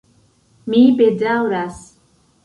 Mi 0.73 0.79
bedaŭras. 1.01 1.77